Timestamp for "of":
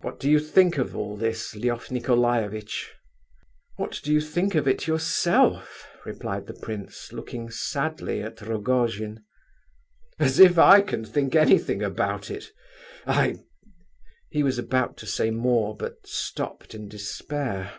0.78-0.96, 4.54-4.66